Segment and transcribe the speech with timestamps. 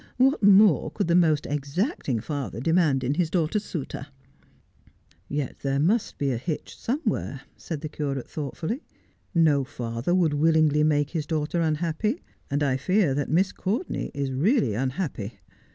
[0.17, 4.07] What more could the most exacting father demand in his daughter's suitor 1'
[5.29, 8.81] 'Yet there must be a hitch somewhere,' said the curate thoughtfully.
[9.35, 14.31] 'No father would willingly make his daughter unhappy; and I fear that Miss Courtenay is
[14.33, 15.33] really unhappy.